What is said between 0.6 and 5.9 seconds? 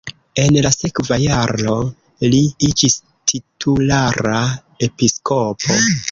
la sekva jaro li iĝis titulara episkopo.